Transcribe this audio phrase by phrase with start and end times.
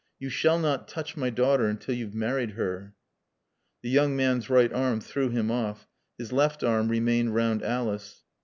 [0.17, 2.95] "You shall not touch my daughter until you've married her."
[3.83, 8.23] The young man's right arm threw him off; his left arm remained round Alice.